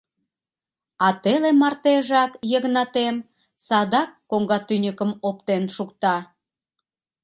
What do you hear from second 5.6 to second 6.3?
шукта.